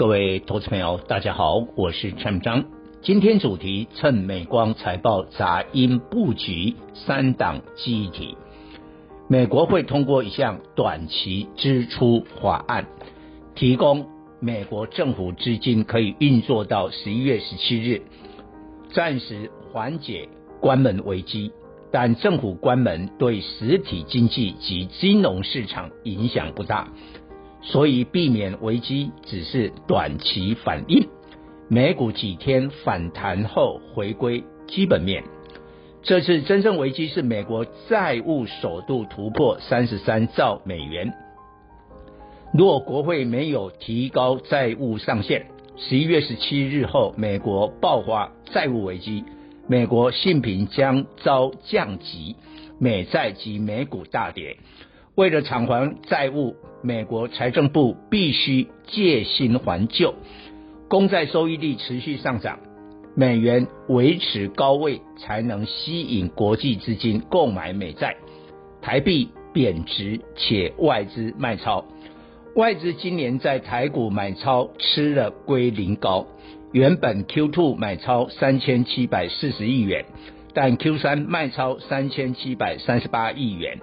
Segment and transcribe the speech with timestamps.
[0.00, 2.64] 各位投资朋友，大家好，我是陈章。
[3.02, 8.34] 今天主题：趁美光财报杂音布局三档记忆体。
[9.28, 12.86] 美国会通过一项短期支出法案，
[13.54, 14.06] 提供
[14.40, 18.00] 美国政府资金可以运作到十一月十七日，
[18.94, 20.30] 暂时缓解
[20.62, 21.52] 关门危机。
[21.92, 26.88] 但政府关门对实体经济及金融市场影响不大。
[27.62, 31.06] 所以避免危机只是短期反应，
[31.68, 35.22] 美股几天反弹后回归基本面。
[36.02, 41.12] 这次真正危机是美国债务首度突破三十三兆美元。
[42.54, 49.24] 若国会没有提高债务上限，十一月十七日后美国爆发债务危机，
[49.68, 52.34] 美国信评将遭降级，
[52.78, 54.56] 美债及美股大跌。
[55.20, 60.14] 为了偿还债务，美国财政部必须借新还旧，
[60.88, 62.58] 公债收益率持续上涨，
[63.14, 68.16] 美元维持高位才能吸引国际资金购买美债，
[68.80, 71.84] 台币贬值且外资卖超，
[72.56, 76.26] 外资今年在台股买超吃了归零膏，
[76.72, 80.06] 原本 Q2 买超三千七百四十亿元，
[80.54, 83.80] 但 Q3 卖超三千七百三十八亿元。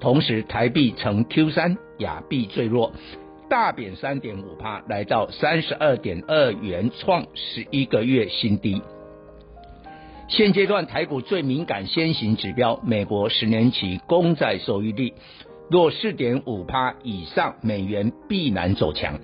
[0.00, 2.92] 同时，台币呈 Q 三亚币最弱，
[3.50, 8.80] 大贬三点五趴，来到三十二点二元，创十一个月新低。
[10.28, 15.12] 现阶段台股最敏感先行指标，美国十年期公债收益率
[15.68, 19.18] 若四点五趴以上，美元必然走强，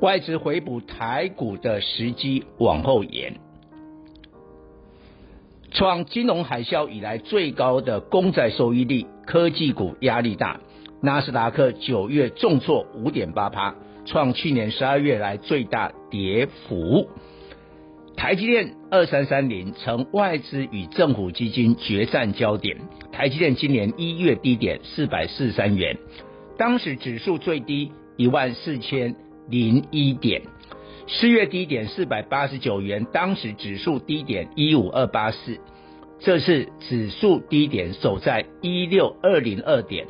[0.00, 3.34] 外资回补台股的时机往后延。
[5.70, 10.60] 创金融海啸以来最高的公债收益率，科技股压力大。
[11.00, 17.08] 纳斯达克九月重挫五点八趴，创去年十二月来最大跌幅。
[18.16, 22.76] 台积电二三三零成外资与政府基金决战焦点。
[23.12, 25.96] 台积电今年一月低点四百四十三元，
[26.58, 29.14] 当时指数最低一万四千
[29.48, 30.42] 零一点。
[31.12, 35.58] 四月低点四百八十九元，当时指数低点一五二八四，
[36.20, 40.06] 这次指数低点守在一六二零二点，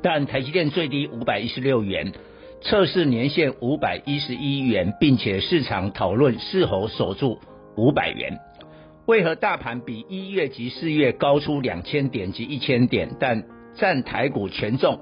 [0.00, 2.12] 但台积电最低五百一十六元，
[2.60, 7.40] 测试年线五百一十一元，并且市场讨论是否守住
[7.76, 8.38] 五百元。
[9.06, 13.42] 为何大盘比一月及四月高出两千点及一千点，但
[13.74, 15.00] 占台股权重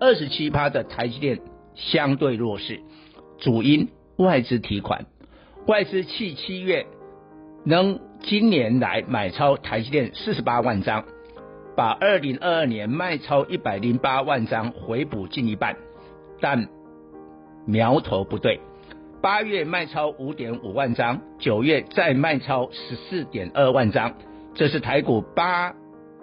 [0.00, 1.38] 二十七趴的台积电
[1.74, 2.80] 相对弱势？
[3.38, 3.88] 主因。
[4.22, 5.06] 外资提款，
[5.66, 6.86] 外资弃七月
[7.64, 11.04] 能今年来买超台积电四十八万张，
[11.76, 15.76] 把二零二二年卖超一百零八万张回补近一半，
[16.40, 16.68] 但
[17.66, 18.60] 苗头不对。
[19.20, 24.14] 八月卖超五点五万张，九月再卖超十四点二万张，
[24.54, 25.74] 这是台股八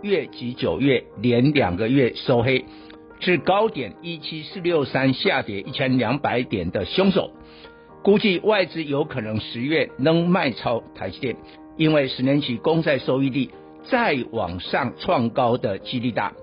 [0.01, 2.65] 月及九月连两个月收黑，
[3.19, 7.31] 至高点一七四六三下跌一千两百点的凶手。
[8.03, 11.35] 估计外资有可能十月能卖超台积电，
[11.75, 13.49] 因为十年期公债收益率
[13.89, 16.33] 再往上创高的几率大。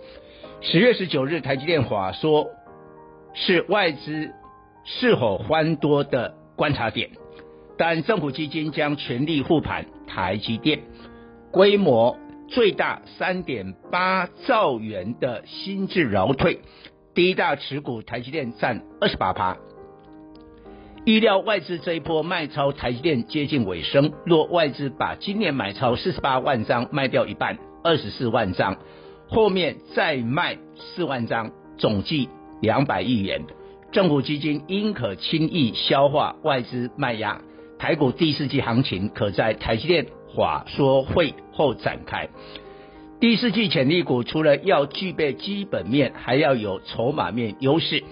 [0.61, 2.49] 十月十九日台积电法说
[3.35, 4.31] 是外资
[4.85, 7.11] 是否欢多的观察点，
[7.79, 10.81] 但政府基金将全力护盘台积电，
[11.51, 12.19] 规模
[12.49, 16.61] 最大三点八兆元的新制劳退，
[17.15, 19.57] 第一大持股台积电占二十八趴。
[21.07, 28.77] 预料外资这一波卖超台积电接近尾声，若外资把今年买超四十八万张卖掉一半，二十四万张，
[29.29, 32.29] 后面再卖四万张，总计
[32.61, 33.45] 两百亿元，
[33.93, 37.41] 政府基金应可轻易消化外资卖压，
[37.79, 42.29] 台股第四季行情可在台积电法说会后展开。
[43.21, 48.03] 第四季潜力股除了要具备基本面，还要有筹码面优势，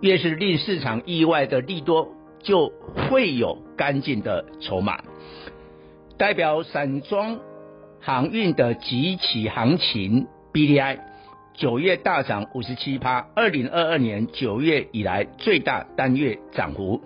[0.00, 2.14] 越是令市场意外的利多。
[2.42, 2.72] 就
[3.10, 5.02] 会有干净的筹码，
[6.16, 7.38] 代表散装
[8.00, 11.00] 航运的即期行情 BDI
[11.54, 17.02] 九月大涨五十七趴，二零二二年九月以来最大单月涨幅。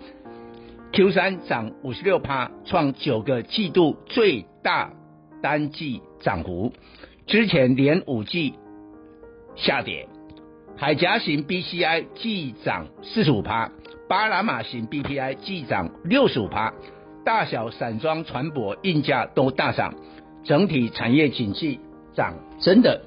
[0.91, 4.93] Q 三涨五十六趴，创九个季度最大
[5.41, 6.71] 单季涨幅，
[7.25, 8.53] 之前连五季
[9.55, 10.07] 下跌。
[10.75, 13.71] 海岬型 BCI 季涨四十五趴，
[14.09, 16.73] 巴拿马型 BPI 季涨六十五趴，
[17.23, 19.93] 大小散装船舶运价都大涨，
[20.43, 21.79] 整体产业景气
[22.15, 23.01] 涨真的。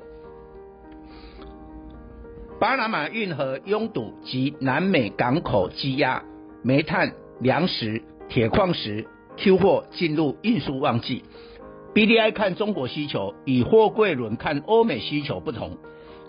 [2.60, 6.22] 巴拿马运河拥堵及南美港口积压，
[6.62, 11.24] 煤炭、粮食、铁矿石 Q 货进入运输旺季。
[11.94, 15.76] BDI 看中国需求，与货柜轮看欧美需求不同。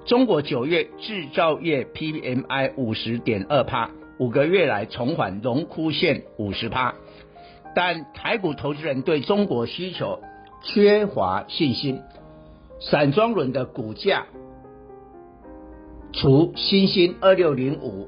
[0.07, 6.95] 中国九月制造业 PMI 五十点二趴，五个月来重返荣枯线五十趴，
[7.75, 10.21] 但台股投资人对中国需求
[10.63, 11.99] 缺乏信心。
[12.79, 14.27] 散装轮的股价，
[16.13, 18.07] 除新兴二六零五、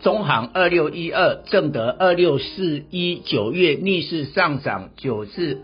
[0.00, 5.62] 中航二六一二、正德二六四一九月逆势上涨九至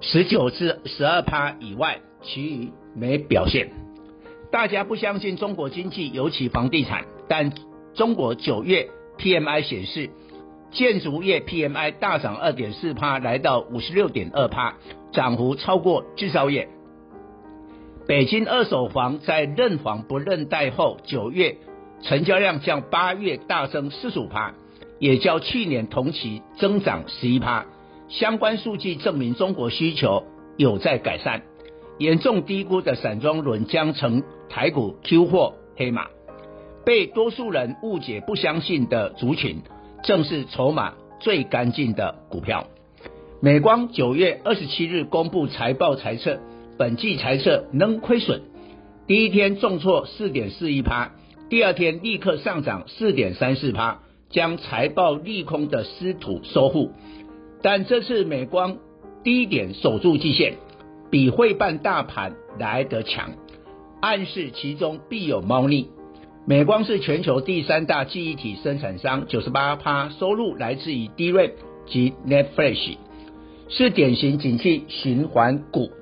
[0.00, 3.83] 十九至十二趴以外，其余没表现。
[4.54, 7.52] 大家不相信中国经济，尤其房地产，但
[7.92, 10.10] 中国九月 PMI 显示，
[10.70, 14.76] 建筑业 PMI 大涨二点四趴，来到五十六点二趴，
[15.10, 16.68] 涨幅超过制造业。
[18.06, 21.56] 北京二手房在认房不认贷后，九月
[22.02, 24.54] 成交量较八月大增四十五趴，
[25.00, 27.66] 也较去年同期增长十一趴。
[28.06, 30.22] 相关数据证明中国需求
[30.56, 31.42] 有在改善。
[31.98, 36.08] 严重低估的散装轮将成台股 Q 货黑马，
[36.84, 39.62] 被多数人误解不相信的族群，
[40.02, 42.66] 正是筹码最干净的股票。
[43.40, 46.40] 美光九月二十七日公布财报财测，
[46.78, 48.40] 本季财测仍亏损，
[49.06, 51.12] 第一天重挫四点四一趴，
[51.48, 54.00] 第二天立刻上涨四点三四趴，
[54.30, 56.90] 将财报利空的失土收复。
[57.62, 58.78] 但这次美光
[59.22, 60.54] 低点守住季线。
[61.14, 63.34] 比会办大盘来得强，
[64.00, 65.90] 暗示其中必有猫腻。
[66.44, 71.52] 美光是全球第三大记忆体生产商，九十八趴收入来自于 DRAM
[71.86, 72.96] 及 NAND Flash，
[73.68, 75.92] 是典型景气循环股。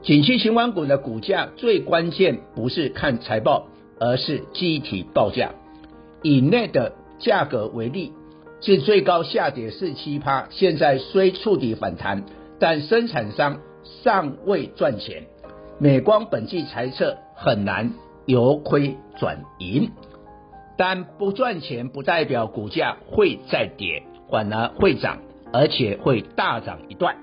[0.00, 3.66] 景气循环股的股价最关键不是看财报，
[4.00, 5.50] 而是记忆体报价。
[6.22, 8.12] 以 NAND 的价格为例，
[8.62, 12.24] 是最高下跌四七趴，现在虽触底反弹，
[12.58, 13.60] 但生产商。
[14.02, 15.24] 尚未赚钱，
[15.78, 17.92] 美光本季财测很难
[18.26, 19.90] 由亏转盈，
[20.76, 25.18] 但不赚钱不代表股价会再跌，反而会涨，
[25.52, 27.16] 而且会大涨一段。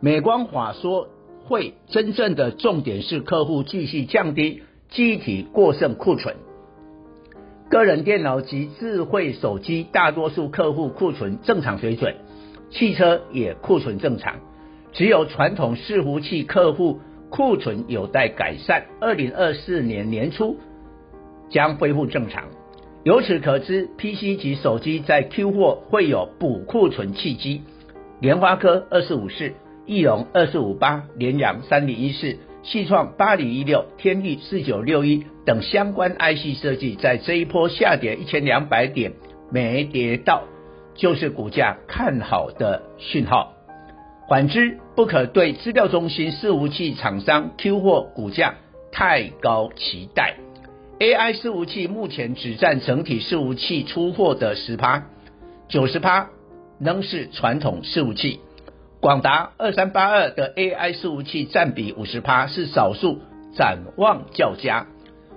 [0.00, 1.08] 美光法说
[1.44, 6.36] 会真正的重点是客户继续降低机体过剩库存，
[7.68, 12.14] 个人电脑及智慧手机大多数客户库存正常水准，
[12.70, 14.36] 汽车也库存正常。
[14.94, 20.56] 只有传统伺服器客户库存有待改善，二零二四年年初
[21.50, 22.44] 将恢复正常。
[23.02, 27.62] 由此可知，PC 及手机在 Q 货会有补库存契机。
[28.20, 29.52] 联发科二四五四、
[29.84, 39.12] 翼龙二四五八、联阳三零一四、矽创八零一六、天钰四九六一等相关 IC 设计，在这一波下跌一千两百点
[39.50, 40.44] 没跌到，
[40.94, 43.52] 就是股价看好的讯号。
[44.26, 48.54] 反之，不可对资料中心伺服器厂商 Q 货股价
[48.90, 50.36] 太高期待。
[50.98, 55.04] AI 伺服器目前只占整体伺服器出货的十趴，
[55.68, 56.30] 九十趴
[56.78, 58.40] 仍是传统伺服器。
[59.00, 63.18] 广达二三八二的 AI 伺服器占比五十趴，是少数
[63.54, 64.86] 展望较佳，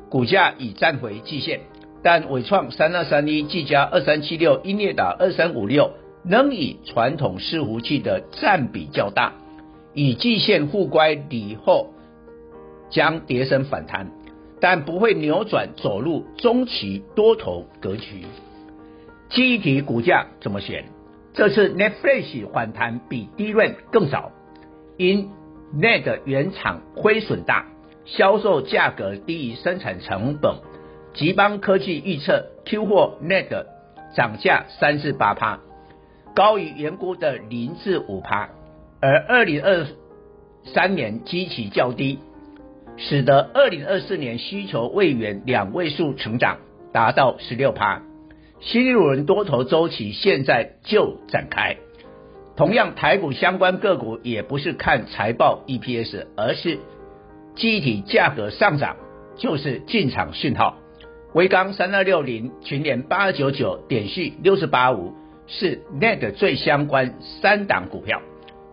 [0.10, 1.60] 股价已站回季线。
[2.04, 5.92] 但伟创三二三一、技嘉二三七六、英业达二三五六。
[6.28, 9.34] 仍以传统伺服器的占比较大，
[9.94, 11.94] 以季线互乖离后
[12.90, 14.12] 将跌升反弹，
[14.60, 18.26] 但不会扭转走入中期多头格局。
[19.30, 20.86] 记忆体股价怎么选？
[21.34, 24.32] 这次 Netflix 反弹比 DRAM 更早，
[24.98, 25.30] 因
[25.76, 27.68] NAND 原厂亏损大，
[28.06, 30.56] 销售价格低于生产成本。
[31.14, 33.66] 集邦科技预测 Q 货 NAND
[34.16, 35.60] 涨价三至八趴。
[36.38, 38.50] 高于原估的零至五趴，
[39.02, 39.88] 而二零二
[40.66, 42.20] 三年基期较低，
[42.96, 46.60] 使得二零二四年需求未圆两位数成长
[46.94, 48.04] 达到十六趴。
[48.60, 51.78] 新一轮多头周期现在就展开。
[52.56, 56.78] 同样，台股相关个股也不是看财报 EPS，而是
[57.56, 58.98] 记忆体价格上涨
[59.38, 60.78] 就是进场讯号。
[61.34, 65.16] 威刚三二六零、群联八二九九、点续六四八五。
[65.48, 68.22] 是 NET 最相关三档股票，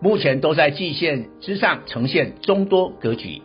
[0.01, 3.41] 目前都在季线之上呈现中多格局，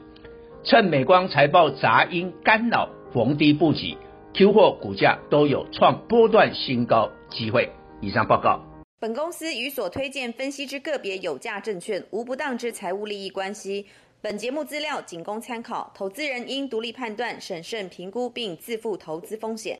[0.65, 3.97] 趁美光财报杂音干扰，逢低布局
[4.35, 7.71] ，Q 货股价都有创波段新高机会。
[8.01, 8.61] 以上报告。
[8.99, 13.87] 本公司与所推荐分析之个别有价证券无不当之财务利益关系。
[14.21, 19.79] 本节目资料仅供参考，投资人应独立判断、审慎评估并自负投资风险。